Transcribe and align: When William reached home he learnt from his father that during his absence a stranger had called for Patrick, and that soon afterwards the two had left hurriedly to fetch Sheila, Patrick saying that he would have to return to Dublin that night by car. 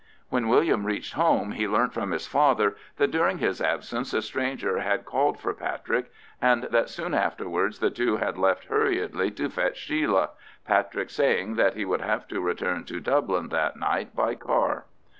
When 0.29 0.47
William 0.47 0.87
reached 0.87 1.13
home 1.13 1.51
he 1.51 1.67
learnt 1.67 1.93
from 1.93 2.09
his 2.09 2.25
father 2.25 2.75
that 2.97 3.11
during 3.11 3.37
his 3.37 3.61
absence 3.61 4.15
a 4.15 4.23
stranger 4.23 4.79
had 4.79 5.05
called 5.05 5.39
for 5.39 5.53
Patrick, 5.53 6.11
and 6.41 6.63
that 6.63 6.89
soon 6.89 7.13
afterwards 7.13 7.77
the 7.77 7.91
two 7.91 8.17
had 8.17 8.35
left 8.35 8.65
hurriedly 8.65 9.29
to 9.29 9.47
fetch 9.47 9.77
Sheila, 9.77 10.31
Patrick 10.65 11.11
saying 11.11 11.53
that 11.57 11.75
he 11.75 11.85
would 11.85 12.01
have 12.01 12.27
to 12.29 12.41
return 12.41 12.83
to 12.85 12.99
Dublin 12.99 13.49
that 13.49 13.77
night 13.77 14.15
by 14.15 14.33
car. 14.33 14.85